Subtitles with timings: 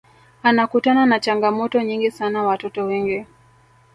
[0.43, 3.25] anakutana na changamoto nyingi sana watoto wengi